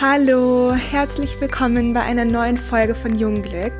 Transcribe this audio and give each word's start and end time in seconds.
Hallo, 0.00 0.72
herzlich 0.72 1.38
willkommen 1.42 1.92
bei 1.92 2.00
einer 2.00 2.24
neuen 2.24 2.56
Folge 2.56 2.94
von 2.94 3.18
Jungglück. 3.18 3.74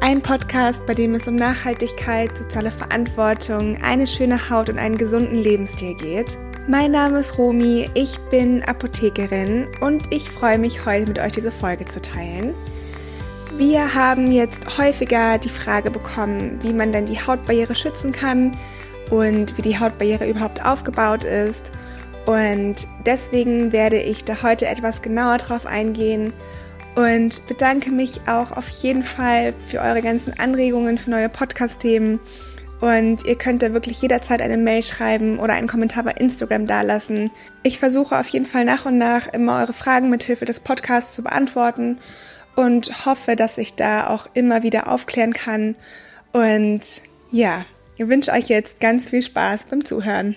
Ein 0.00 0.22
Podcast, 0.22 0.86
bei 0.86 0.94
dem 0.94 1.14
es 1.14 1.28
um 1.28 1.36
Nachhaltigkeit, 1.36 2.34
soziale 2.34 2.70
Verantwortung, 2.70 3.76
eine 3.82 4.06
schöne 4.06 4.48
Haut 4.48 4.70
und 4.70 4.78
einen 4.78 4.96
gesunden 4.96 5.36
Lebensstil 5.36 5.96
geht. 5.96 6.38
Mein 6.66 6.92
Name 6.92 7.18
ist 7.18 7.36
Romi, 7.36 7.90
ich 7.92 8.18
bin 8.30 8.62
Apothekerin 8.62 9.68
und 9.82 10.04
ich 10.08 10.30
freue 10.30 10.58
mich 10.58 10.86
heute 10.86 11.08
mit 11.08 11.18
euch 11.18 11.32
diese 11.32 11.52
Folge 11.52 11.84
zu 11.84 12.00
teilen. 12.00 12.54
Wir 13.58 13.94
haben 13.94 14.32
jetzt 14.32 14.78
häufiger 14.78 15.36
die 15.36 15.50
Frage 15.50 15.90
bekommen, 15.90 16.58
wie 16.62 16.72
man 16.72 16.90
denn 16.90 17.04
die 17.04 17.20
Hautbarriere 17.20 17.74
schützen 17.74 18.12
kann 18.12 18.56
und 19.10 19.58
wie 19.58 19.62
die 19.62 19.78
Hautbarriere 19.78 20.26
überhaupt 20.26 20.64
aufgebaut 20.64 21.24
ist– 21.24 21.70
und 22.26 22.86
deswegen 23.04 23.72
werde 23.72 24.00
ich 24.00 24.24
da 24.24 24.42
heute 24.42 24.66
etwas 24.66 25.02
genauer 25.02 25.38
drauf 25.38 25.66
eingehen 25.66 26.32
und 26.94 27.46
bedanke 27.46 27.90
mich 27.90 28.20
auch 28.26 28.52
auf 28.52 28.68
jeden 28.68 29.02
Fall 29.02 29.52
für 29.68 29.80
eure 29.80 30.00
ganzen 30.00 30.38
Anregungen 30.38 30.96
für 30.96 31.10
neue 31.10 31.28
Podcast-Themen. 31.28 32.20
Und 32.80 33.24
ihr 33.24 33.36
könnt 33.36 33.62
da 33.62 33.72
wirklich 33.72 34.00
jederzeit 34.02 34.42
eine 34.42 34.56
Mail 34.56 34.82
schreiben 34.82 35.38
oder 35.38 35.54
einen 35.54 35.68
Kommentar 35.68 36.04
bei 36.04 36.12
Instagram 36.12 36.66
dalassen. 36.66 37.30
Ich 37.62 37.78
versuche 37.78 38.18
auf 38.18 38.28
jeden 38.28 38.46
Fall 38.46 38.64
nach 38.64 38.84
und 38.84 38.98
nach 38.98 39.32
immer 39.32 39.60
eure 39.60 39.72
Fragen 39.72 40.10
mithilfe 40.10 40.44
des 40.44 40.60
Podcasts 40.60 41.14
zu 41.14 41.22
beantworten 41.22 41.98
und 42.56 43.06
hoffe, 43.06 43.36
dass 43.36 43.58
ich 43.58 43.74
da 43.74 44.08
auch 44.08 44.28
immer 44.34 44.62
wieder 44.62 44.88
aufklären 44.88 45.32
kann. 45.32 45.76
Und 46.32 46.82
ja, 47.30 47.64
ich 47.96 48.06
wünsche 48.08 48.32
euch 48.32 48.48
jetzt 48.48 48.80
ganz 48.80 49.08
viel 49.08 49.22
Spaß 49.22 49.64
beim 49.64 49.84
Zuhören. 49.84 50.36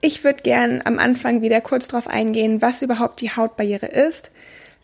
Ich 0.00 0.24
würde 0.24 0.42
gern 0.42 0.82
am 0.84 0.98
Anfang 0.98 1.42
wieder 1.42 1.60
kurz 1.60 1.88
darauf 1.88 2.06
eingehen, 2.06 2.62
was 2.62 2.82
überhaupt 2.82 3.20
die 3.20 3.30
Hautbarriere 3.30 3.86
ist, 3.86 4.30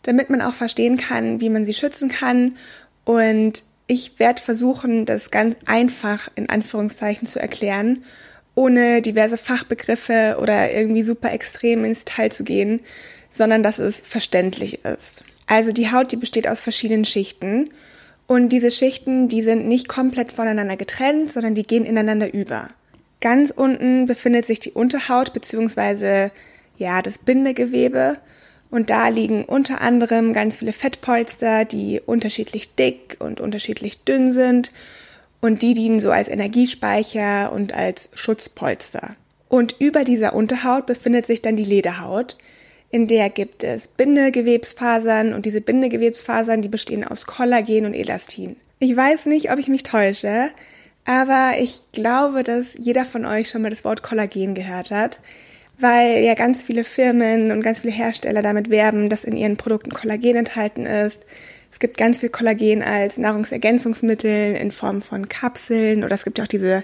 damit 0.01 0.29
man 0.29 0.41
auch 0.41 0.53
verstehen 0.53 0.97
kann, 0.97 1.39
wie 1.39 1.49
man 1.49 1.65
sie 1.65 1.73
schützen 1.73 2.09
kann. 2.09 2.57
Und 3.05 3.63
ich 3.87 4.19
werde 4.19 4.41
versuchen, 4.41 5.05
das 5.05 5.31
ganz 5.31 5.55
einfach 5.65 6.29
in 6.35 6.49
Anführungszeichen 6.49 7.27
zu 7.27 7.39
erklären, 7.39 8.03
ohne 8.55 9.01
diverse 9.01 9.37
Fachbegriffe 9.37 10.37
oder 10.41 10.71
irgendwie 10.71 11.03
super 11.03 11.31
extrem 11.31 11.85
ins 11.85 12.05
Detail 12.05 12.31
zu 12.31 12.43
gehen, 12.43 12.81
sondern 13.31 13.63
dass 13.63 13.79
es 13.79 13.99
verständlich 13.99 14.83
ist. 14.85 15.23
Also 15.47 15.71
die 15.71 15.91
Haut, 15.91 16.11
die 16.11 16.17
besteht 16.17 16.47
aus 16.47 16.61
verschiedenen 16.61 17.05
Schichten 17.05 17.69
und 18.27 18.49
diese 18.49 18.71
Schichten, 18.71 19.27
die 19.27 19.41
sind 19.41 19.67
nicht 19.67 19.87
komplett 19.87 20.31
voneinander 20.31 20.77
getrennt, 20.77 21.31
sondern 21.31 21.55
die 21.55 21.63
gehen 21.63 21.85
ineinander 21.85 22.33
über. 22.33 22.69
Ganz 23.23 23.51
unten 23.51 24.05
befindet 24.05 24.45
sich 24.45 24.59
die 24.59 24.73
Unterhaut 24.73 25.31
bzw. 25.31 26.27
ja, 26.77 27.01
das 27.01 27.17
Bindegewebe 27.17 28.17
und 28.69 28.89
da 28.89 29.07
liegen 29.07 29.45
unter 29.45 29.79
anderem 29.79 30.33
ganz 30.33 30.57
viele 30.57 30.73
Fettpolster, 30.73 31.63
die 31.63 32.01
unterschiedlich 32.05 32.75
dick 32.75 33.15
und 33.19 33.39
unterschiedlich 33.39 34.03
dünn 34.03 34.33
sind 34.33 34.73
und 35.39 35.61
die 35.61 35.73
dienen 35.73 36.01
so 36.01 36.11
als 36.11 36.27
Energiespeicher 36.27 37.53
und 37.53 37.73
als 37.73 38.09
Schutzpolster. 38.13 39.15
Und 39.47 39.77
über 39.79 40.03
dieser 40.03 40.33
Unterhaut 40.35 40.85
befindet 40.85 41.25
sich 41.25 41.41
dann 41.41 41.55
die 41.55 41.63
Lederhaut, 41.63 42.37
in 42.91 43.07
der 43.07 43.29
gibt 43.29 43.63
es 43.63 43.87
Bindegewebsfasern 43.87 45.33
und 45.33 45.45
diese 45.45 45.61
Bindegewebsfasern, 45.61 46.61
die 46.61 46.67
bestehen 46.67 47.05
aus 47.05 47.25
Kollagen 47.25 47.85
und 47.85 47.93
Elastin. 47.93 48.57
Ich 48.79 48.93
weiß 48.93 49.27
nicht, 49.27 49.49
ob 49.49 49.59
ich 49.59 49.69
mich 49.69 49.83
täusche, 49.83 50.49
aber 51.05 51.53
ich 51.59 51.81
glaube, 51.91 52.43
dass 52.43 52.73
jeder 52.77 53.05
von 53.05 53.25
euch 53.25 53.49
schon 53.49 53.61
mal 53.61 53.69
das 53.69 53.83
Wort 53.83 54.03
Kollagen 54.03 54.55
gehört 54.55 54.91
hat, 54.91 55.19
weil 55.77 56.23
ja 56.23 56.33
ganz 56.33 56.63
viele 56.63 56.83
Firmen 56.83 57.51
und 57.51 57.61
ganz 57.61 57.79
viele 57.79 57.93
Hersteller 57.93 58.41
damit 58.41 58.69
werben, 58.69 59.09
dass 59.09 59.23
in 59.23 59.35
ihren 59.35 59.57
Produkten 59.57 59.91
Kollagen 59.91 60.35
enthalten 60.35 60.85
ist. 60.85 61.19
Es 61.71 61.79
gibt 61.79 61.97
ganz 61.97 62.19
viel 62.19 62.29
Kollagen 62.29 62.83
als 62.83 63.17
Nahrungsergänzungsmittel 63.17 64.55
in 64.55 64.71
Form 64.71 65.01
von 65.01 65.27
Kapseln 65.27 66.03
oder 66.03 66.15
es 66.15 66.23
gibt 66.23 66.37
ja 66.37 66.45
auch 66.45 66.49
diese 66.49 66.83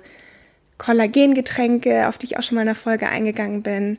Kollagengetränke, 0.77 2.07
auf 2.07 2.17
die 2.17 2.25
ich 2.25 2.37
auch 2.37 2.43
schon 2.43 2.55
mal 2.55 2.61
in 2.61 2.67
der 2.67 2.75
Folge 2.75 3.07
eingegangen 3.07 3.61
bin. 3.61 3.97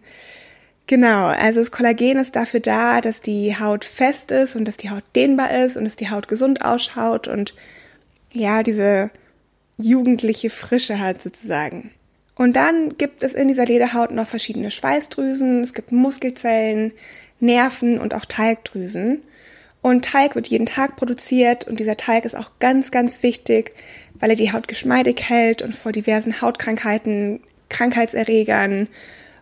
Genau, 0.86 1.26
also 1.26 1.60
das 1.60 1.70
Kollagen 1.70 2.18
ist 2.18 2.34
dafür 2.34 2.60
da, 2.60 3.00
dass 3.00 3.20
die 3.20 3.56
Haut 3.56 3.84
fest 3.84 4.32
ist 4.32 4.56
und 4.56 4.66
dass 4.66 4.76
die 4.76 4.90
Haut 4.90 5.04
dehnbar 5.14 5.64
ist 5.64 5.76
und 5.76 5.84
dass 5.84 5.96
die 5.96 6.10
Haut 6.10 6.26
gesund 6.26 6.62
ausschaut 6.62 7.28
und 7.28 7.54
ja, 8.32 8.62
diese 8.62 9.10
jugendliche 9.80 10.50
Frische 10.50 10.98
hat 10.98 11.22
sozusagen. 11.22 11.90
Und 12.36 12.56
dann 12.56 12.96
gibt 12.96 13.22
es 13.22 13.34
in 13.34 13.48
dieser 13.48 13.66
Lederhaut 13.66 14.12
noch 14.12 14.26
verschiedene 14.26 14.70
Schweißdrüsen, 14.70 15.60
es 15.60 15.74
gibt 15.74 15.92
Muskelzellen, 15.92 16.92
Nerven 17.38 17.98
und 17.98 18.14
auch 18.14 18.24
Talgdrüsen. 18.24 19.22
Und 19.82 20.04
Talg 20.04 20.34
wird 20.34 20.48
jeden 20.48 20.66
Tag 20.66 20.96
produziert 20.96 21.66
und 21.66 21.80
dieser 21.80 21.96
Talg 21.96 22.24
ist 22.24 22.36
auch 22.36 22.52
ganz, 22.58 22.90
ganz 22.90 23.22
wichtig, 23.22 23.72
weil 24.18 24.30
er 24.30 24.36
die 24.36 24.52
Haut 24.52 24.68
geschmeidig 24.68 25.22
hält 25.28 25.62
und 25.62 25.74
vor 25.74 25.92
diversen 25.92 26.40
Hautkrankheiten, 26.40 27.40
Krankheitserregern 27.70 28.88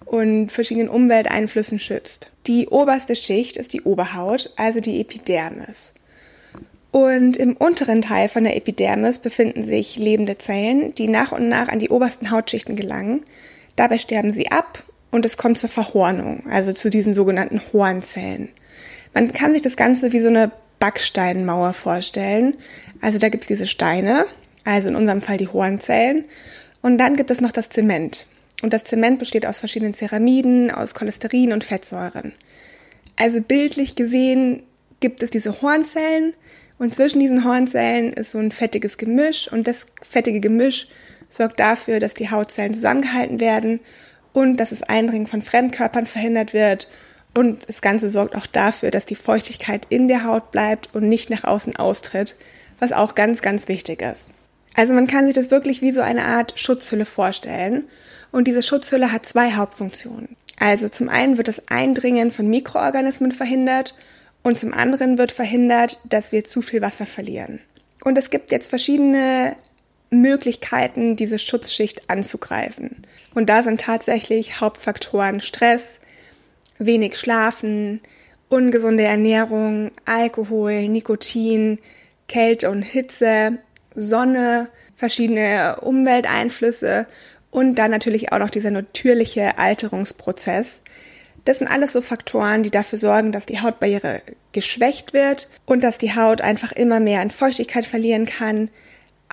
und 0.04 0.52
verschiedenen 0.52 0.88
Umwelteinflüssen 0.88 1.80
schützt. 1.80 2.30
Die 2.46 2.68
oberste 2.68 3.16
Schicht 3.16 3.56
ist 3.56 3.72
die 3.72 3.82
Oberhaut, 3.82 4.52
also 4.56 4.80
die 4.80 5.00
Epidermis. 5.00 5.92
Und 6.90 7.36
im 7.36 7.56
unteren 7.56 8.00
Teil 8.00 8.28
von 8.28 8.44
der 8.44 8.56
Epidermis 8.56 9.18
befinden 9.18 9.64
sich 9.64 9.96
lebende 9.96 10.38
Zellen, 10.38 10.94
die 10.94 11.08
nach 11.08 11.32
und 11.32 11.48
nach 11.48 11.68
an 11.68 11.78
die 11.78 11.90
obersten 11.90 12.30
Hautschichten 12.30 12.76
gelangen. 12.76 13.24
Dabei 13.76 13.98
sterben 13.98 14.32
sie 14.32 14.50
ab 14.50 14.82
und 15.10 15.24
es 15.24 15.36
kommt 15.36 15.58
zur 15.58 15.68
Verhornung, 15.68 16.44
also 16.50 16.72
zu 16.72 16.90
diesen 16.90 17.14
sogenannten 17.14 17.60
Hornzellen. 17.72 18.48
Man 19.14 19.32
kann 19.32 19.52
sich 19.52 19.62
das 19.62 19.76
Ganze 19.76 20.12
wie 20.12 20.20
so 20.20 20.28
eine 20.28 20.50
Backsteinmauer 20.78 21.74
vorstellen. 21.74 22.54
Also 23.00 23.18
da 23.18 23.28
gibt 23.28 23.44
es 23.44 23.48
diese 23.48 23.66
Steine, 23.66 24.26
also 24.64 24.88
in 24.88 24.96
unserem 24.96 25.20
Fall 25.20 25.36
die 25.36 25.48
Hornzellen. 25.48 26.24
Und 26.82 26.98
dann 26.98 27.16
gibt 27.16 27.30
es 27.30 27.40
noch 27.40 27.52
das 27.52 27.68
Zement. 27.68 28.26
Und 28.62 28.72
das 28.72 28.84
Zement 28.84 29.18
besteht 29.18 29.46
aus 29.46 29.60
verschiedenen 29.60 29.94
Ceramiden, 29.94 30.70
aus 30.70 30.94
Cholesterin 30.94 31.52
und 31.52 31.64
Fettsäuren. 31.64 32.32
Also 33.16 33.40
bildlich 33.40 33.96
gesehen 33.96 34.62
gibt 35.00 35.22
es 35.22 35.30
diese 35.30 35.60
Hornzellen, 35.62 36.34
und 36.78 36.94
zwischen 36.94 37.20
diesen 37.20 37.44
Hornzellen 37.44 38.12
ist 38.12 38.32
so 38.32 38.38
ein 38.38 38.52
fettiges 38.52 38.98
Gemisch 38.98 39.50
und 39.50 39.66
das 39.66 39.86
fettige 40.08 40.40
Gemisch 40.40 40.86
sorgt 41.28 41.60
dafür, 41.60 41.98
dass 41.98 42.14
die 42.14 42.30
Hautzellen 42.30 42.74
zusammengehalten 42.74 43.40
werden 43.40 43.80
und 44.32 44.56
dass 44.58 44.70
das 44.70 44.82
Eindringen 44.82 45.26
von 45.26 45.42
Fremdkörpern 45.42 46.06
verhindert 46.06 46.54
wird. 46.54 46.88
Und 47.36 47.68
das 47.68 47.82
Ganze 47.82 48.10
sorgt 48.10 48.34
auch 48.34 48.46
dafür, 48.46 48.90
dass 48.90 49.04
die 49.04 49.16
Feuchtigkeit 49.16 49.86
in 49.90 50.08
der 50.08 50.24
Haut 50.24 50.50
bleibt 50.52 50.94
und 50.94 51.08
nicht 51.08 51.30
nach 51.30 51.44
außen 51.44 51.76
austritt, 51.76 52.36
was 52.78 52.92
auch 52.92 53.14
ganz, 53.14 53.42
ganz 53.42 53.68
wichtig 53.68 54.00
ist. 54.00 54.22
Also 54.74 54.94
man 54.94 55.08
kann 55.08 55.26
sich 55.26 55.34
das 55.34 55.50
wirklich 55.50 55.82
wie 55.82 55.92
so 55.92 56.00
eine 56.00 56.24
Art 56.24 56.58
Schutzhülle 56.58 57.04
vorstellen. 57.04 57.84
Und 58.30 58.46
diese 58.46 58.62
Schutzhülle 58.62 59.10
hat 59.10 59.26
zwei 59.26 59.52
Hauptfunktionen. 59.52 60.36
Also 60.58 60.88
zum 60.88 61.08
einen 61.08 61.36
wird 61.36 61.48
das 61.48 61.68
Eindringen 61.68 62.30
von 62.30 62.48
Mikroorganismen 62.48 63.32
verhindert 63.32 63.94
und 64.48 64.58
zum 64.58 64.72
anderen 64.72 65.18
wird 65.18 65.30
verhindert, 65.30 66.00
dass 66.08 66.32
wir 66.32 66.42
zu 66.42 66.62
viel 66.62 66.80
Wasser 66.80 67.04
verlieren. 67.04 67.60
Und 68.02 68.16
es 68.16 68.30
gibt 68.30 68.50
jetzt 68.50 68.70
verschiedene 68.70 69.56
Möglichkeiten, 70.08 71.16
diese 71.16 71.38
Schutzschicht 71.38 72.08
anzugreifen. 72.08 73.06
Und 73.34 73.50
da 73.50 73.62
sind 73.62 73.82
tatsächlich 73.82 74.58
Hauptfaktoren 74.58 75.42
Stress, 75.42 76.00
wenig 76.78 77.18
Schlafen, 77.18 78.00
ungesunde 78.48 79.02
Ernährung, 79.02 79.90
Alkohol, 80.06 80.88
Nikotin, 80.88 81.78
Kälte 82.26 82.70
und 82.70 82.80
Hitze, 82.80 83.58
Sonne, 83.94 84.68
verschiedene 84.96 85.78
Umwelteinflüsse 85.82 87.06
und 87.50 87.74
dann 87.74 87.90
natürlich 87.90 88.32
auch 88.32 88.38
noch 88.38 88.50
dieser 88.50 88.70
natürliche 88.70 89.58
Alterungsprozess, 89.58 90.80
das 91.48 91.60
sind 91.60 91.68
alles 91.68 91.94
so 91.94 92.02
Faktoren, 92.02 92.62
die 92.62 92.70
dafür 92.70 92.98
sorgen, 92.98 93.32
dass 93.32 93.46
die 93.46 93.62
Hautbarriere 93.62 94.20
geschwächt 94.52 95.14
wird 95.14 95.48
und 95.64 95.82
dass 95.82 95.96
die 95.96 96.14
Haut 96.14 96.42
einfach 96.42 96.72
immer 96.72 97.00
mehr 97.00 97.22
an 97.22 97.30
Feuchtigkeit 97.30 97.86
verlieren 97.86 98.26
kann, 98.26 98.68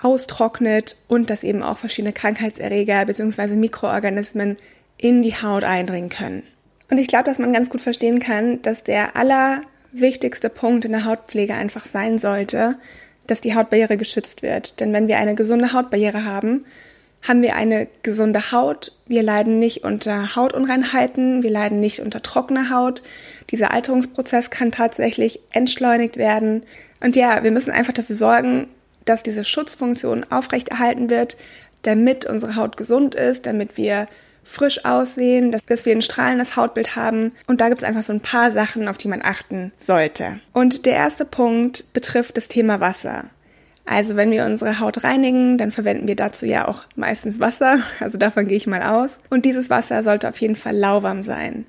austrocknet 0.02 0.96
und 1.10 1.30
dass 1.30 1.44
eben 1.44 1.62
auch 1.62 1.78
verschiedene 1.78 2.14
Krankheitserreger 2.14 3.04
bzw. 3.04 3.58
Mikroorganismen 3.58 4.56
in 4.96 5.24
die 5.24 5.36
Haut 5.36 5.66
eindringen 5.66 6.10
können. 6.10 6.44
Und 6.90 7.00
ich 7.00 7.10
glaube, 7.10 7.26
dass 7.26 7.38
man 7.38 7.52
ganz 7.52 7.70
gut 7.70 7.82
verstehen 7.82 8.20
kann, 8.20 8.62
dass 8.62 8.82
der 8.82 9.18
allerwichtigste 9.18 10.50
Punkt 10.50 10.86
in 10.86 10.94
der 10.94 11.04
Hautpflege 11.04 11.54
einfach 11.54 11.86
sein 11.86 12.18
sollte, 12.18 12.78
dass 13.28 13.42
die 13.42 13.56
Hautbarriere 13.56 13.98
geschützt 13.98 14.42
wird. 14.42 14.80
Denn 14.80 14.94
wenn 14.94 15.10
wir 15.10 15.18
eine 15.18 15.36
gesunde 15.36 15.74
Hautbarriere 15.74 16.24
haben, 16.24 16.64
haben 17.28 17.42
wir 17.42 17.56
eine 17.56 17.88
gesunde 18.04 18.52
Haut. 18.52 18.92
Wir 19.08 19.24
leiden 19.24 19.60
nicht 19.60 19.84
unter 19.84 20.36
Hautunreinheiten, 20.36 21.44
wir 21.44 21.52
leiden 21.52 21.80
nicht 21.80 22.00
unter 22.00 22.22
trockener 22.22 22.70
Haut. 22.70 23.02
Dieser 23.52 23.72
Alterungsprozess 23.74 24.50
kann 24.50 24.72
tatsächlich 24.72 25.40
entschleunigt 25.52 26.18
werden. 26.18 26.64
Und 27.02 27.16
ja, 27.16 27.44
wir 27.44 27.52
müssen 27.52 27.72
einfach 27.72 27.94
dafür 27.94 28.16
sorgen, 28.16 28.68
dass 29.06 29.24
diese 29.24 29.44
Schutzfunktion 29.44 30.26
aufrechterhalten 30.32 31.10
wird, 31.10 31.38
damit 31.84 32.26
unsere 32.26 32.56
Haut 32.56 32.78
gesund 32.78 33.16
ist, 33.16 33.46
damit 33.46 33.78
wir 33.78 34.08
frisch 34.44 34.86
aussehen, 34.86 35.52
dass, 35.68 35.86
wir 35.86 35.94
ein 35.94 36.02
strahlendes 36.02 36.56
Hautbild 36.56 36.96
haben. 36.96 37.32
Und 37.48 37.62
da 37.62 37.70
gibt 37.70 37.82
es 37.82 37.88
einfach 37.88 38.04
so 38.04 38.14
ein 38.14 38.22
paar 38.22 38.52
Sachen, 38.52 38.88
auf 38.88 38.98
die 38.98 39.08
man 39.08 39.22
achten 39.24 39.72
sollte. 39.80 40.40
Und 40.54 40.86
der 40.86 40.94
erste 40.94 41.26
Punkt 41.26 41.92
betrifft 41.94 42.38
das 42.38 42.48
Thema 42.48 42.80
Wasser. 42.80 43.26
Also 43.86 44.16
wenn 44.16 44.32
wir 44.32 44.46
unsere 44.46 44.80
Haut 44.80 45.04
reinigen, 45.04 45.58
dann 45.58 45.72
verwenden 45.72 46.08
wir 46.08 46.16
dazu 46.16 46.46
ja 46.46 46.68
auch 46.68 46.84
meistens 46.96 47.40
Wasser. 47.40 47.80
Also 48.00 48.18
davon 48.18 48.48
gehe 48.48 48.58
ich 48.58 48.68
mal 48.68 48.82
aus. 48.82 49.20
Und 49.30 49.46
dieses 49.46 49.70
Wasser 49.70 50.04
sollte 50.04 50.28
auf 50.28 50.42
jeden 50.42 50.56
Fall 50.56 50.76
lauwarm 50.76 51.24
sein. 51.24 51.66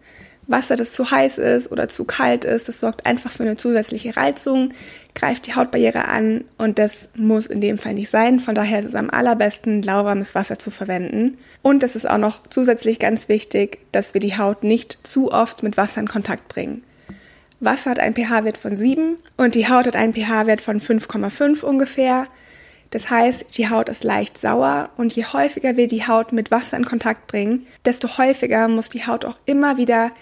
Wasser, 0.48 0.76
das 0.76 0.92
zu 0.92 1.10
heiß 1.10 1.38
ist 1.38 1.72
oder 1.72 1.88
zu 1.88 2.04
kalt 2.04 2.44
ist, 2.44 2.68
das 2.68 2.80
sorgt 2.80 3.04
einfach 3.04 3.32
für 3.32 3.42
eine 3.42 3.56
zusätzliche 3.56 4.16
Reizung, 4.16 4.72
greift 5.14 5.46
die 5.46 5.54
Hautbarriere 5.56 6.06
an 6.06 6.44
und 6.56 6.78
das 6.78 7.08
muss 7.16 7.46
in 7.46 7.60
dem 7.60 7.78
Fall 7.78 7.94
nicht 7.94 8.10
sein. 8.10 8.38
Von 8.38 8.54
daher 8.54 8.80
ist 8.80 8.86
es 8.86 8.94
am 8.94 9.10
allerbesten, 9.10 9.82
lauwarmes 9.82 10.34
Wasser 10.34 10.58
zu 10.58 10.70
verwenden. 10.70 11.38
Und 11.62 11.82
es 11.82 11.96
ist 11.96 12.08
auch 12.08 12.18
noch 12.18 12.46
zusätzlich 12.48 12.98
ganz 12.98 13.28
wichtig, 13.28 13.80
dass 13.92 14.14
wir 14.14 14.20
die 14.20 14.38
Haut 14.38 14.62
nicht 14.62 15.06
zu 15.06 15.32
oft 15.32 15.62
mit 15.62 15.76
Wasser 15.76 16.00
in 16.00 16.08
Kontakt 16.08 16.48
bringen. 16.48 16.84
Wasser 17.60 17.92
hat 17.92 17.98
einen 17.98 18.14
pH-Wert 18.14 18.58
von 18.58 18.76
7 18.76 19.16
und 19.36 19.54
die 19.54 19.68
Haut 19.68 19.86
hat 19.86 19.96
einen 19.96 20.12
pH-Wert 20.12 20.60
von 20.60 20.80
5,5 20.80 21.62
ungefähr. 21.62 22.26
Das 22.90 23.10
heißt, 23.10 23.56
die 23.56 23.68
Haut 23.68 23.88
ist 23.88 24.04
leicht 24.04 24.38
sauer 24.38 24.90
und 24.96 25.14
je 25.14 25.24
häufiger 25.24 25.76
wir 25.76 25.88
die 25.88 26.06
Haut 26.06 26.32
mit 26.32 26.50
Wasser 26.50 26.76
in 26.76 26.84
Kontakt 26.84 27.26
bringen, 27.26 27.66
desto 27.84 28.18
häufiger 28.18 28.68
muss 28.68 28.88
die 28.88 29.06
Haut 29.06 29.24
auch 29.24 29.38
immer 29.46 29.76
wieder 29.76 30.12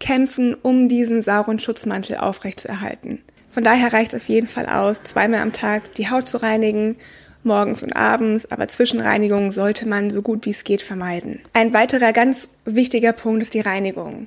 kämpfen, 0.00 0.54
um 0.54 0.88
diesen 0.88 1.22
sauren 1.22 1.58
Schutzmantel 1.58 2.16
aufrechtzuerhalten. 2.16 3.22
Von 3.52 3.64
daher 3.64 3.92
reicht 3.92 4.12
es 4.12 4.22
auf 4.22 4.28
jeden 4.28 4.48
Fall 4.48 4.66
aus, 4.66 5.02
zweimal 5.02 5.40
am 5.40 5.52
Tag 5.52 5.94
die 5.94 6.10
Haut 6.10 6.26
zu 6.26 6.42
reinigen, 6.42 6.96
morgens 7.44 7.82
und 7.82 7.94
abends, 7.94 8.50
aber 8.50 8.68
Zwischenreinigungen 8.68 9.52
sollte 9.52 9.86
man 9.88 10.10
so 10.10 10.22
gut 10.22 10.46
wie 10.46 10.50
es 10.50 10.64
geht 10.64 10.82
vermeiden. 10.82 11.40
Ein 11.52 11.72
weiterer 11.72 12.12
ganz 12.12 12.48
wichtiger 12.64 13.12
Punkt 13.12 13.42
ist 13.42 13.54
die 13.54 13.60
Reinigung. 13.60 14.26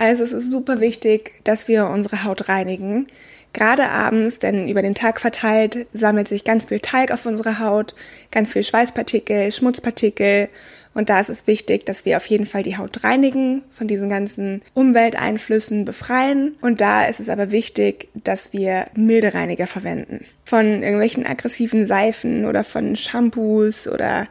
Also 0.00 0.24
es 0.24 0.32
ist 0.32 0.50
super 0.50 0.80
wichtig, 0.80 1.34
dass 1.44 1.68
wir 1.68 1.86
unsere 1.86 2.24
Haut 2.24 2.48
reinigen. 2.48 3.06
Gerade 3.52 3.90
abends, 3.90 4.38
denn 4.38 4.66
über 4.66 4.80
den 4.80 4.94
Tag 4.94 5.20
verteilt 5.20 5.86
sammelt 5.92 6.26
sich 6.26 6.44
ganz 6.44 6.64
viel 6.64 6.80
Talg 6.80 7.12
auf 7.12 7.26
unserer 7.26 7.58
Haut, 7.58 7.94
ganz 8.30 8.52
viel 8.52 8.64
Schweißpartikel, 8.64 9.52
Schmutzpartikel 9.52 10.48
und 10.92 11.08
da 11.08 11.20
ist 11.20 11.28
es 11.28 11.46
wichtig, 11.46 11.86
dass 11.86 12.04
wir 12.04 12.16
auf 12.16 12.26
jeden 12.26 12.46
Fall 12.46 12.62
die 12.62 12.76
Haut 12.76 13.04
reinigen, 13.04 13.62
von 13.72 13.86
diesen 13.86 14.08
ganzen 14.08 14.62
Umwelteinflüssen 14.74 15.84
befreien. 15.84 16.56
Und 16.60 16.80
da 16.80 17.04
ist 17.04 17.20
es 17.20 17.28
aber 17.28 17.50
wichtig, 17.50 18.08
dass 18.14 18.52
wir 18.52 18.86
milde 18.94 19.34
Reiniger 19.34 19.66
verwenden. 19.66 20.24
Von 20.44 20.82
irgendwelchen 20.82 21.26
aggressiven 21.26 21.86
Seifen 21.86 22.44
oder 22.44 22.64
von 22.64 22.96
Shampoos 22.96 23.86
oder 23.86 24.26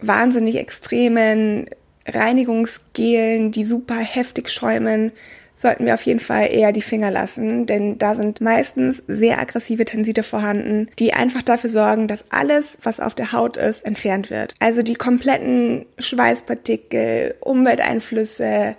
wahnsinnig 0.00 0.56
extremen 0.56 1.66
Reinigungsgelen, 2.12 3.52
die 3.52 3.64
super 3.64 3.96
heftig 3.96 4.50
schäumen, 4.50 5.12
sollten 5.58 5.86
wir 5.86 5.94
auf 5.94 6.02
jeden 6.02 6.20
Fall 6.20 6.52
eher 6.52 6.72
die 6.72 6.82
Finger 6.82 7.10
lassen, 7.10 7.66
denn 7.66 7.98
da 7.98 8.14
sind 8.14 8.40
meistens 8.40 9.02
sehr 9.08 9.40
aggressive 9.40 9.84
Tenside 9.84 10.22
vorhanden, 10.22 10.88
die 10.98 11.12
einfach 11.12 11.42
dafür 11.42 11.70
sorgen, 11.70 12.06
dass 12.06 12.24
alles, 12.30 12.78
was 12.82 13.00
auf 13.00 13.14
der 13.14 13.32
Haut 13.32 13.56
ist, 13.56 13.84
entfernt 13.84 14.30
wird. 14.30 14.54
Also 14.60 14.82
die 14.82 14.94
kompletten 14.94 15.84
Schweißpartikel, 15.98 17.34
Umwelteinflüsse, 17.40 18.76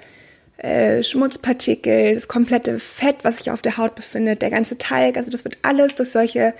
äh, 0.57 1.03
Schmutzpartikel, 1.03 2.15
das 2.15 2.29
komplette 2.29 2.79
Fett, 2.79 3.17
was 3.23 3.37
sich 3.39 3.51
auf 3.51 3.61
der 3.61 3.77
Haut 3.77 3.95
befindet, 3.95 4.41
der 4.41 4.49
ganze 4.49 4.77
Talg, 4.77 5.17
also 5.17 5.29
das 5.29 5.43
wird 5.43 5.57
alles 5.63 5.95
durch 5.95 6.09
solche 6.09 6.53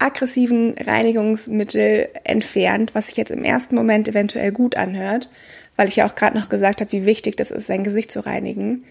aggressiven 0.00 0.74
Reinigungsmittel 0.78 2.08
entfernt, 2.24 2.94
was 2.94 3.08
sich 3.08 3.16
jetzt 3.16 3.30
im 3.30 3.44
ersten 3.44 3.74
Moment 3.74 4.08
eventuell 4.08 4.50
gut 4.50 4.74
anhört, 4.74 5.28
weil 5.80 5.88
ich 5.88 5.96
ja 5.96 6.06
auch 6.06 6.14
gerade 6.14 6.38
noch 6.38 6.50
gesagt 6.50 6.82
habe, 6.82 6.92
wie 6.92 7.06
wichtig 7.06 7.38
das 7.38 7.50
ist, 7.50 7.66
sein 7.66 7.84
Gesicht 7.84 8.12
zu 8.12 8.20
reinigen. 8.20 8.84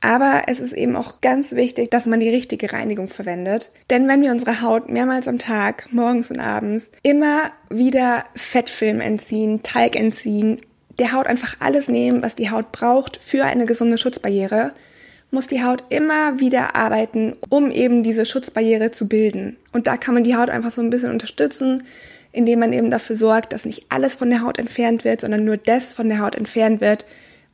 Aber 0.00 0.42
es 0.48 0.58
ist 0.58 0.72
eben 0.72 0.96
auch 0.96 1.20
ganz 1.20 1.52
wichtig, 1.52 1.88
dass 1.92 2.04
man 2.04 2.18
die 2.18 2.28
richtige 2.28 2.72
Reinigung 2.72 3.06
verwendet. 3.06 3.70
Denn 3.90 4.08
wenn 4.08 4.22
wir 4.22 4.32
unsere 4.32 4.60
Haut 4.60 4.88
mehrmals 4.88 5.28
am 5.28 5.38
Tag, 5.38 5.86
morgens 5.92 6.32
und 6.32 6.40
abends, 6.40 6.88
immer 7.04 7.52
wieder 7.70 8.24
Fettfilm 8.34 9.00
entziehen, 9.00 9.62
Talg 9.62 9.94
entziehen, 9.94 10.62
der 10.98 11.12
Haut 11.12 11.28
einfach 11.28 11.58
alles 11.60 11.86
nehmen, 11.86 12.22
was 12.22 12.34
die 12.34 12.50
Haut 12.50 12.72
braucht 12.72 13.20
für 13.24 13.44
eine 13.44 13.64
gesunde 13.64 13.96
Schutzbarriere, 13.96 14.72
muss 15.30 15.46
die 15.46 15.62
Haut 15.62 15.84
immer 15.90 16.40
wieder 16.40 16.74
arbeiten, 16.74 17.36
um 17.50 17.70
eben 17.70 18.02
diese 18.02 18.26
Schutzbarriere 18.26 18.90
zu 18.90 19.06
bilden. 19.06 19.58
Und 19.72 19.86
da 19.86 19.96
kann 19.96 20.14
man 20.14 20.24
die 20.24 20.34
Haut 20.34 20.50
einfach 20.50 20.72
so 20.72 20.82
ein 20.82 20.90
bisschen 20.90 21.12
unterstützen, 21.12 21.84
indem 22.36 22.60
man 22.60 22.72
eben 22.72 22.90
dafür 22.90 23.16
sorgt, 23.16 23.52
dass 23.52 23.64
nicht 23.64 23.86
alles 23.88 24.16
von 24.16 24.30
der 24.30 24.42
Haut 24.42 24.58
entfernt 24.58 25.04
wird, 25.04 25.22
sondern 25.22 25.44
nur 25.44 25.56
das 25.56 25.92
von 25.92 26.08
der 26.08 26.20
Haut 26.20 26.34
entfernt 26.34 26.80
wird, 26.80 27.06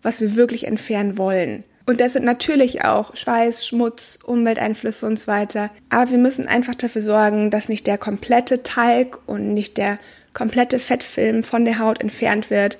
was 0.02 0.20
wir 0.20 0.34
wirklich 0.34 0.66
entfernen 0.66 1.16
wollen. 1.16 1.64
Und 1.86 2.00
das 2.00 2.12
sind 2.12 2.24
natürlich 2.24 2.84
auch 2.84 3.16
Schweiß, 3.16 3.66
Schmutz, 3.66 4.18
Umwelteinflüsse 4.24 5.06
und 5.06 5.18
so 5.18 5.26
weiter. 5.26 5.70
Aber 5.88 6.10
wir 6.10 6.18
müssen 6.18 6.46
einfach 6.46 6.74
dafür 6.74 7.02
sorgen, 7.02 7.50
dass 7.50 7.68
nicht 7.68 7.86
der 7.86 7.98
komplette 7.98 8.62
Talg 8.62 9.18
und 9.26 9.54
nicht 9.54 9.78
der 9.78 9.98
komplette 10.32 10.78
Fettfilm 10.78 11.44
von 11.44 11.64
der 11.64 11.78
Haut 11.78 12.00
entfernt 12.00 12.50
wird, 12.50 12.78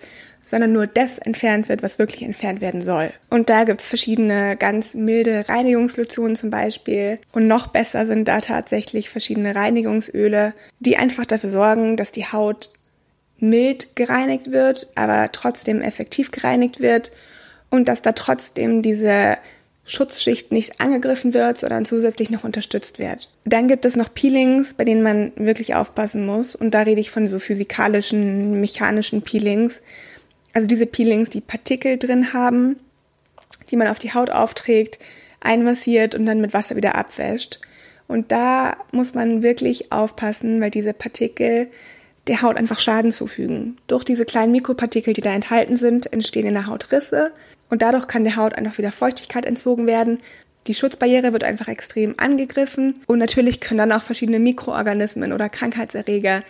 sondern 0.52 0.75
nur 0.75 0.87
das 0.87 1.16
entfernt 1.16 1.70
wird, 1.70 1.82
was 1.82 1.99
wirklich 1.99 2.20
entfernt 2.22 2.60
werden 2.60 2.82
soll. 2.82 3.10
Und 3.31 3.49
da 3.49 3.64
gibt's 3.64 3.87
verschiedene 3.87 4.54
ganz 4.58 4.93
milde 4.93 5.49
Reinigungslotionen 5.49 6.37
zum 6.37 6.50
Beispiel. 6.50 7.19
Und 7.32 7.46
noch 7.46 7.69
besser 7.69 8.06
sind 8.06 8.28
da 8.28 8.43
tatsächlich 8.43 9.08
verschiedene 9.08 9.54
Reinigungsöle, 9.54 10.52
die 10.78 10.99
einfach 10.99 11.25
dafür 11.25 11.49
sorgen, 11.49 11.96
dass 11.96 12.12
die 12.12 12.26
Haut 12.26 12.69
mild 13.38 13.96
gereinigt 13.96 14.52
wird, 14.52 14.88
aber 14.94 15.32
trotzdem 15.32 15.81
effektiv 15.81 16.31
gereinigt 16.32 16.81
wird 16.81 17.12
und 17.70 17.88
dass 17.88 18.02
da 18.02 18.12
trotzdem 18.12 18.82
diese 18.82 19.38
Schutzschicht 19.87 20.52
nicht 20.52 20.82
angegriffen 20.82 21.32
wird, 21.32 21.60
sondern 21.60 21.87
zusätzlich 21.87 22.28
noch 22.28 22.44
unterstützt 22.44 22.99
wird. 22.99 23.31
Dann 23.46 23.69
gibt 23.69 23.87
es 23.87 23.96
noch 23.96 24.12
Peelings, 24.12 24.75
bei 24.75 24.84
denen 24.84 25.02
man 25.02 25.32
wirklich 25.37 25.75
aufpassen 25.75 26.26
muss. 26.26 26.54
Und 26.54 26.75
da 26.75 26.82
rede 26.82 27.00
ich 27.00 27.10
von 27.10 27.26
so 27.26 27.38
physikalischen, 27.38 28.60
mechanischen 28.60 29.22
Peelings. 29.22 29.81
Also 30.52 30.69
diese 30.69 30.87
Peelings, 30.87 31.31
die 31.31 31.40
Partikel 31.40 31.99
drin 31.99 32.32
haben, 32.32 32.76
die 33.70 33.76
man 33.76 33.88
auf 33.88 33.99
die 33.99 34.12
Haut 34.12 34.31
aufträgt, 34.31 34.99
einmassiert 35.40 36.14
und 36.14 36.26
dann 36.26 36.40
mit 36.40 36.54
Wasser 36.54 36.76
wieder 36.76 36.94
abwäscht. 36.94 37.61
Und 38.09 38.30
da 38.32 38.76
muss 38.90 39.14
man 39.14 39.42
wirklich 39.42 39.90
aufpassen, 39.92 40.61
weil 40.61 40.71
diese 40.71 40.92
Partikel 40.92 41.68
der 42.26 42.42
Haut 42.42 42.56
einfach 42.56 42.78
Schaden 42.78 43.11
zufügen. 43.11 43.78
Durch 43.87 44.04
diese 44.04 44.25
kleinen 44.25 44.52
Mikropartikel, 44.52 45.12
die 45.12 45.23
da 45.23 45.32
enthalten 45.32 45.76
sind, 45.76 46.12
entstehen 46.12 46.47
in 46.47 46.54
der 46.54 46.66
Haut 46.66 46.92
Risse 46.92 47.32
und 47.68 47.82
dadurch 47.82 48.06
kann 48.06 48.25
der 48.25 48.37
Haut 48.37 48.54
einfach 48.54 48.78
wieder 48.78 48.92
Feuchtigkeit 48.92 49.44
entzogen 49.44 49.87
werden. 49.87 50.21
Die 50.68 50.75
Schutzbarriere 50.75 51.32
wird 51.32 51.42
einfach 51.42 51.68
extrem 51.68 52.14
angegriffen 52.18 53.02
und 53.06 53.18
natürlich 53.18 53.61
können 53.61 53.78
dann 53.78 53.92
auch 53.92 54.02
verschiedene 54.02 54.38
Mikroorganismen 54.38 55.32
oder 55.32 55.49
Krankheitserreger 55.49 56.44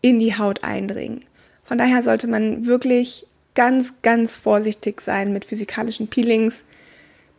in 0.00 0.18
die 0.18 0.38
Haut 0.38 0.64
eindringen. 0.64 1.24
Von 1.64 1.76
daher 1.76 2.02
sollte 2.02 2.26
man 2.26 2.66
wirklich 2.66 3.26
ganz, 3.60 3.92
ganz 4.00 4.36
vorsichtig 4.36 5.02
sein 5.02 5.34
mit 5.34 5.44
physikalischen 5.44 6.08
Peelings, 6.08 6.62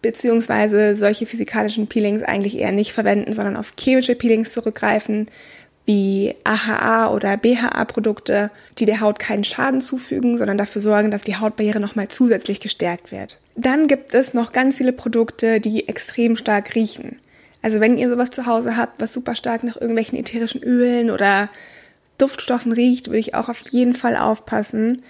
beziehungsweise 0.03 0.95
solche 0.95 1.25
physikalischen 1.25 1.87
Peelings 1.87 2.21
eigentlich 2.21 2.59
eher 2.59 2.71
nicht 2.71 2.93
verwenden, 2.93 3.33
sondern 3.33 3.57
auf 3.57 3.73
chemische 3.75 4.13
Peelings 4.13 4.51
zurückgreifen, 4.51 5.31
wie 5.85 6.35
AHA 6.43 7.11
oder 7.11 7.37
BHA-Produkte, 7.37 8.51
die 8.77 8.85
der 8.85 9.01
Haut 9.01 9.17
keinen 9.17 9.43
Schaden 9.43 9.81
zufügen, 9.81 10.37
sondern 10.37 10.59
dafür 10.59 10.79
sorgen, 10.79 11.09
dass 11.09 11.23
die 11.23 11.37
Hautbarriere 11.37 11.79
nochmal 11.79 12.07
zusätzlich 12.07 12.59
gestärkt 12.59 13.11
wird. 13.11 13.39
Dann 13.55 13.87
gibt 13.87 14.13
es 14.13 14.35
noch 14.35 14.53
ganz 14.53 14.77
viele 14.77 14.93
Produkte, 14.93 15.59
die 15.59 15.87
extrem 15.87 16.37
stark 16.37 16.75
riechen. 16.75 17.17
Also 17.63 17.79
wenn 17.79 17.97
ihr 17.97 18.11
sowas 18.11 18.29
zu 18.29 18.45
Hause 18.45 18.77
habt, 18.77 19.01
was 19.01 19.11
super 19.11 19.33
stark 19.33 19.63
nach 19.63 19.75
irgendwelchen 19.75 20.19
ätherischen 20.19 20.61
Ölen 20.61 21.09
oder 21.09 21.49
Duftstoffen 22.19 22.73
riecht, 22.73 23.07
würde 23.07 23.17
ich 23.17 23.33
auch 23.33 23.49
auf 23.49 23.63
jeden 23.71 23.95
Fall 23.95 24.15
aufpassen, 24.15 25.01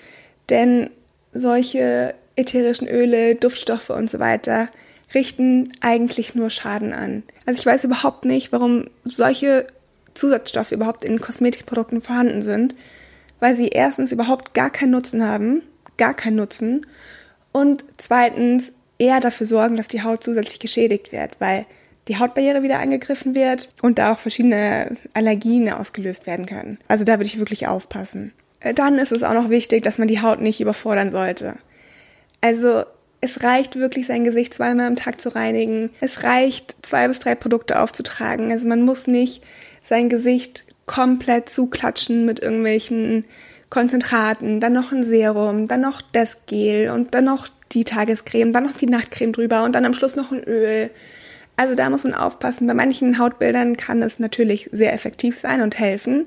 denn 0.50 0.90
solche 1.34 2.16
ätherischen 2.36 2.88
Öle, 2.88 3.36
Duftstoffe 3.36 3.90
und 3.90 4.10
so 4.10 4.20
weiter 4.20 4.70
richten 5.14 5.72
eigentlich 5.82 6.36
nur 6.36 6.50
Schaden 6.50 6.94
an. 6.94 7.24
Also 7.46 7.60
ich 7.60 7.66
weiß 7.66 7.84
überhaupt 7.84 8.26
nicht, 8.26 8.52
warum 8.52 8.86
solche 9.04 9.68
Zusatzstoffe 10.14 10.72
überhaupt 10.72 11.04
in 11.04 11.20
Kosmetikprodukten 11.20 12.02
vorhanden 12.02 12.42
sind, 12.42 12.76
weil 13.40 13.56
sie 13.56 13.70
erstens 13.70 14.12
überhaupt 14.12 14.54
gar 14.54 14.70
keinen 14.70 14.92
Nutzen 14.92 15.26
haben, 15.26 15.64
gar 15.98 16.14
keinen 16.14 16.38
Nutzen 16.38 16.86
und 17.52 17.84
zweitens 17.98 18.72
eher 18.98 19.20
dafür 19.20 19.48
sorgen, 19.48 19.78
dass 19.78 19.88
die 19.88 20.04
Haut 20.04 20.24
zusätzlich 20.24 20.60
geschädigt 20.60 21.12
wird, 21.12 21.32
weil 21.40 21.66
die 22.08 22.18
Hautbarriere 22.18 22.64
wieder 22.64 22.80
angegriffen 22.80 23.36
wird 23.36 23.74
und 23.82 24.00
da 24.00 24.14
auch 24.14 24.20
verschiedene 24.20 24.98
Allergien 25.14 25.70
ausgelöst 25.72 26.28
werden 26.28 26.46
können. 26.46 26.78
Also 26.88 27.04
da 27.04 27.14
würde 27.14 27.26
ich 27.26 27.40
wirklich 27.40 27.68
aufpassen. 27.68 28.34
Äh, 28.62 28.74
dann 28.74 28.98
ist 28.98 29.12
es 29.12 29.24
auch 29.24 29.34
noch 29.34 29.50
wichtig, 29.50 29.84
dass 29.84 29.98
man 29.98 30.08
die 30.08 30.22
Haut 30.22 30.42
nicht 30.42 30.62
überfordern 30.62 31.12
sollte. 31.12 31.56
Also 32.40 32.84
es 33.20 33.44
reicht 33.44 33.76
wirklich, 33.76 34.08
sein 34.08 34.24
Gesicht 34.24 34.54
zweimal 34.54 34.88
am 34.88 34.96
Tag 34.96 35.22
zu 35.22 35.30
reinigen. 35.30 35.92
Es 36.00 36.24
reicht, 36.24 36.76
zwei 36.82 37.08
bis 37.08 37.20
drei 37.20 37.36
Produkte 37.36 37.80
aufzutragen. 37.80 38.52
Also 38.52 38.68
man 38.68 38.82
muss 38.82 39.06
nicht 39.06 39.44
sein 39.84 40.10
Gesicht 40.10 40.66
komplett 40.88 41.50
zuklatschen 41.50 42.26
mit 42.26 42.40
irgendwelchen 42.40 43.26
Konzentraten, 43.70 44.60
dann 44.60 44.74
noch 44.74 44.92
ein 44.92 45.04
Serum, 45.04 45.68
dann 45.68 45.82
noch 45.82 46.02
das 46.02 46.38
Gel 46.46 46.90
und 46.90 47.14
dann 47.14 47.26
noch 47.26 47.48
die 47.72 47.86
Tagescreme, 47.86 48.52
dann 48.52 48.66
noch 48.66 48.74
die 48.74 48.88
Nachtcreme 48.88 49.32
drüber 49.32 49.64
und 49.64 49.74
dann 49.74 49.86
am 49.86 49.94
Schluss 49.94 50.16
noch 50.16 50.32
ein 50.32 50.44
Öl. 50.44 50.90
Also 51.56 51.76
da 51.76 51.90
muss 51.90 52.04
man 52.04 52.14
aufpassen. 52.14 52.68
Bei 52.68 52.74
manchen 52.74 53.18
Hautbildern 53.18 53.78
kann 53.78 54.02
es 54.02 54.20
natürlich 54.20 54.70
sehr 54.74 54.94
effektiv 54.94 55.40
sein 55.40 55.62
und 55.62 55.80
helfen. 55.80 56.26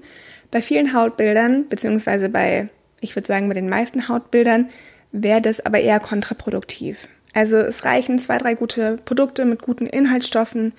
Bei 0.50 0.62
vielen 0.62 0.94
Hautbildern, 0.94 1.68
beziehungsweise 1.68 2.28
bei, 2.28 2.68
ich 3.00 3.16
würde 3.16 3.26
sagen, 3.26 3.48
bei 3.48 3.54
den 3.54 3.68
meisten 3.68 4.08
Hautbildern, 4.08 4.70
wäre 5.12 5.40
das 5.40 5.64
aber 5.64 5.80
eher 5.80 6.00
kontraproduktiv. 6.00 7.08
Also 7.32 7.56
es 7.56 7.84
reichen 7.84 8.18
zwei, 8.18 8.38
drei 8.38 8.54
gute 8.54 8.98
Produkte 9.04 9.44
mit 9.44 9.62
guten 9.62 9.86
Inhaltsstoffen, 9.86 10.72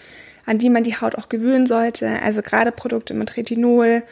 an 0.46 0.58
die 0.58 0.70
man 0.70 0.84
die 0.84 0.96
Haut 0.96 1.16
auch 1.16 1.30
gewöhnen 1.30 1.66
sollte. 1.66 2.22
Also 2.22 2.42
gerade 2.42 2.72
Produkte 2.72 3.14
mit 3.14 3.36
Retinol 3.36 4.04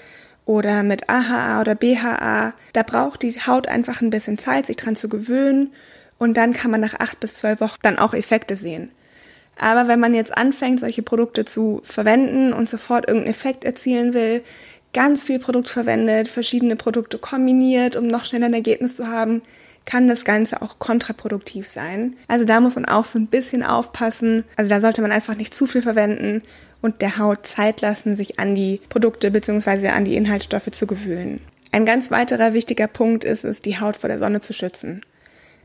oder 0.46 0.84
mit 0.84 1.10
AHA 1.10 1.62
oder 1.62 1.76
BHA. 1.76 2.54
Da 2.74 2.84
braucht 2.84 3.22
die 3.22 3.40
Haut 3.40 3.68
einfach 3.68 4.02
ein 4.02 4.10
bisschen 4.10 4.38
Zeit, 4.38 4.66
sich 4.66 4.76
dran 4.76 4.96
zu 4.96 5.08
gewöhnen. 5.08 5.74
Und 6.18 6.36
dann 6.36 6.54
kann 6.54 6.72
man 6.72 6.82
nach 6.82 7.00
acht 7.00 7.20
bis 7.20 7.36
zwölf 7.36 7.62
Wochen 7.62 7.80
dann 7.82 7.98
auch 7.98 8.14
Effekte 8.14 8.58
sehen. 8.58 8.92
Aber 9.58 9.88
wenn 9.88 10.00
man 10.00 10.14
jetzt 10.14 10.36
anfängt, 10.36 10.80
solche 10.80 11.04
Produkte 11.04 11.46
zu 11.46 11.82
verwenden 11.84 12.54
und 12.54 12.68
sofort 12.68 13.08
irgendeinen 13.08 13.34
Effekt 13.34 13.64
erzielen 13.64 14.14
will, 14.14 14.44
ganz 14.94 15.24
viel 15.24 15.40
Produkt 15.40 15.70
verwendet, 15.70 16.28
verschiedene 16.28 16.76
Produkte 16.76 17.18
kombiniert, 17.18 17.96
um 17.96 18.08
noch 18.08 18.26
schneller 18.26 18.46
ein 18.46 18.54
Ergebnis 18.54 18.96
zu 18.96 19.08
haben, 19.08 19.42
kann 19.86 20.08
das 20.08 20.24
Ganze 20.24 20.62
auch 20.62 20.80
kontraproduktiv 20.80 21.68
sein. 21.68 22.16
Also 22.28 22.46
da 22.46 22.62
muss 22.62 22.76
man 22.76 22.86
auch 22.86 23.06
so 23.06 23.20
ein 23.20 23.28
bisschen 23.28 23.64
aufpassen. 23.64 24.46
Also 24.56 24.70
da 24.70 24.80
sollte 24.80 25.02
man 25.02 25.12
einfach 25.12 25.36
nicht 25.36 25.54
zu 25.54 25.66
viel 25.66 25.82
verwenden 25.82 26.42
und 26.82 27.02
der 27.02 27.18
Haut 27.18 27.46
Zeit 27.46 27.82
lassen, 27.82 28.16
sich 28.16 28.40
an 28.40 28.56
die 28.56 28.80
Produkte 28.90 29.32
bzw. 29.32 29.90
an 29.90 30.06
die 30.06 30.16
Inhaltsstoffe 30.16 30.72
zu 30.72 30.88
gewöhnen. 30.88 31.42
Ein 31.72 31.86
ganz 31.86 32.12
weiterer 32.12 32.54
wichtiger 32.54 32.88
Punkt 32.88 33.24
ist 33.24 33.44
es, 33.44 33.62
die 33.62 33.80
Haut 33.80 33.98
vor 33.98 34.08
der 34.08 34.20
Sonne 34.20 34.42
zu 34.42 34.54
schützen. 34.54 35.02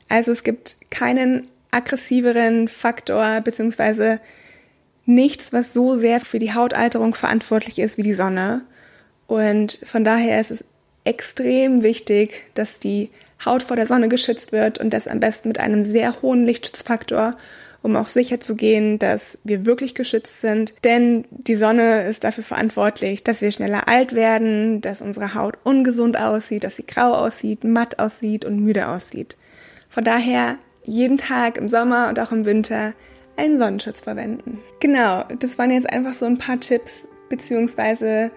Also 0.08 0.32
es 0.32 0.42
gibt 0.42 0.76
keinen 0.90 1.49
aggressiveren 1.70 2.68
Faktor 2.68 3.40
bzw. 3.42 4.18
nichts, 5.04 5.52
was 5.52 5.75
so 5.75 5.97
sehr 5.97 6.20
für 6.20 6.38
die 6.38 6.54
Hautalterung 6.54 7.14
verantwortlich 7.14 7.78
ist 7.78 7.99
wie 7.99 8.02
die 8.02 8.14
Sonne. 8.14 8.62
Und 9.28 9.78
von 9.85 10.02
daher 10.02 10.40
ist 10.40 10.50
es 10.50 10.64
extrem 11.04 11.82
wichtig, 11.82 12.50
dass 12.54 12.80
die 12.80 13.11
Haut 13.44 13.62
vor 13.62 13.76
der 13.76 13.87
Sonne 13.87 14.08
geschützt 14.08 14.50
wird 14.50 14.78
und 14.78 14.90
das 14.90 15.06
am 15.06 15.20
besten 15.20 15.49
mit 15.49 15.61
einem 15.61 15.85
sehr 15.85 16.20
hohen 16.23 16.44
Lichtschutzfaktor, 16.44 17.37
um 17.82 17.94
auch 17.94 18.08
sicher 18.08 18.40
zu 18.40 18.56
gehen, 18.56 18.99
dass 18.99 19.38
wir 19.44 19.64
wirklich 19.64 19.94
geschützt 19.94 20.40
sind. 20.40 20.75
Denn 20.82 21.25
die 21.30 21.54
Sonne 21.54 22.08
ist 22.08 22.25
dafür 22.25 22.42
verantwortlich, 22.42 23.23
dass 23.23 23.40
wir 23.40 23.52
schneller 23.52 23.87
alt 23.87 24.14
werden, 24.14 24.80
dass 24.80 25.02
unsere 25.02 25.35
Haut 25.35 25.58
ungesund 25.62 26.18
aussieht, 26.18 26.64
dass 26.64 26.76
sie 26.76 26.87
grau 26.87 27.12
aussieht, 27.12 27.62
matt 27.62 28.00
aussieht 28.00 28.44
und 28.44 28.58
müde 28.58 28.88
aussieht. 28.88 29.37
Von 29.88 30.04
daher 30.04 30.56
jeden 30.85 31.18
Tag 31.18 31.58
im 31.58 31.68
Sommer 31.68 32.08
und 32.08 32.18
auch 32.18 32.32
im 32.32 32.44
Winter 32.44 32.94
einen 33.37 33.58
Sonnenschutz 33.58 34.00
verwenden. 34.00 34.58
Genau, 34.80 35.25
das 35.38 35.58
waren 35.58 35.70
jetzt 35.70 35.88
einfach 35.88 36.14
so 36.14 36.26
ein 36.26 36.38
paar 36.38 36.58
Tipps 36.58 37.06
beziehungsweise 37.28 38.30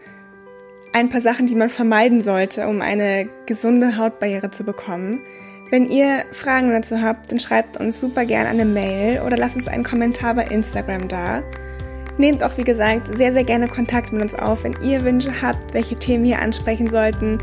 ein 0.93 1.10
paar 1.10 1.21
Sachen, 1.21 1.48
die 1.48 1.55
man 1.55 1.69
vermeiden 1.69 2.21
sollte, 2.21 2.67
um 2.67 2.81
eine 2.81 3.29
gesunde 3.45 3.98
Hautbarriere 3.98 4.51
zu 4.51 4.63
bekommen. 4.63 5.21
Wenn 5.69 5.89
ihr 5.89 6.25
Fragen 6.33 6.71
dazu 6.71 7.01
habt, 7.01 7.31
dann 7.31 7.39
schreibt 7.39 7.77
uns 7.77 8.01
super 8.01 8.25
gerne 8.25 8.50
eine 8.50 8.65
Mail 8.65 9.21
oder 9.21 9.38
lasst 9.38 9.55
uns 9.55 9.69
einen 9.69 9.86
Kommentar 9.86 10.36
bei 10.36 10.43
Instagram 10.45 11.07
da. 11.07 11.41
Nehmt 12.17 12.43
auch, 12.43 12.57
wie 12.57 12.65
gesagt, 12.65 13.15
sehr, 13.15 13.31
sehr 13.31 13.45
gerne 13.45 13.69
Kontakt 13.69 14.12
mit 14.12 14.21
uns 14.21 14.36
auf, 14.36 14.65
wenn 14.65 14.75
ihr 14.83 15.01
Wünsche 15.01 15.31
habt, 15.41 15.74
welche 15.74 15.95
Themen 15.95 16.25
wir 16.25 16.41
ansprechen 16.41 16.89
sollten. 16.89 17.38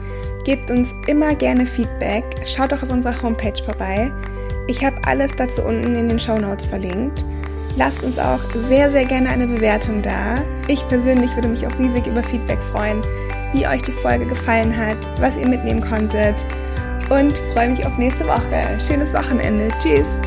Gebt 0.44 0.70
uns 0.70 0.90
immer 1.06 1.34
gerne 1.34 1.64
Feedback. 1.64 2.22
Schaut 2.44 2.72
auch 2.74 2.82
auf 2.82 2.92
unserer 2.92 3.20
Homepage 3.22 3.62
vorbei. 3.64 4.12
Ich 4.66 4.84
habe 4.84 4.96
alles 5.06 5.30
dazu 5.36 5.62
unten 5.62 5.96
in 5.96 6.10
den 6.10 6.18
Show 6.18 6.36
Notes 6.36 6.66
verlinkt. 6.66 7.24
Lasst 7.78 8.02
uns 8.02 8.18
auch 8.18 8.40
sehr, 8.66 8.90
sehr 8.90 9.06
gerne 9.06 9.30
eine 9.30 9.46
Bewertung 9.46 10.02
da. 10.02 10.34
Ich 10.66 10.86
persönlich 10.88 11.34
würde 11.34 11.48
mich 11.48 11.66
auch 11.66 11.78
riesig 11.78 12.06
über 12.06 12.22
Feedback 12.22 12.58
freuen 12.72 13.00
wie 13.52 13.66
euch 13.66 13.82
die 13.82 13.92
Folge 13.92 14.26
gefallen 14.26 14.76
hat, 14.76 14.98
was 15.20 15.36
ihr 15.36 15.48
mitnehmen 15.48 15.80
konntet 15.80 16.44
und 17.10 17.36
freue 17.54 17.70
mich 17.70 17.86
auf 17.86 17.96
nächste 17.96 18.26
Woche. 18.26 18.78
Schönes 18.86 19.12
Wochenende. 19.14 19.68
Tschüss! 19.80 20.18